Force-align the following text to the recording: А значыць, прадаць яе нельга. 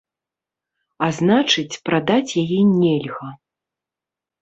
А 1.09 1.09
значыць, 1.19 1.79
прадаць 1.91 2.35
яе 2.47 2.59
нельга. 2.81 3.27